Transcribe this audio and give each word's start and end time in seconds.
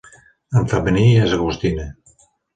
En 0.61 0.65
femení 0.71 1.03
és 1.27 1.37
Agustina. 1.39 1.87